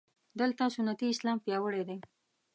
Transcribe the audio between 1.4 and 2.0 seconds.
پیاوړی دی.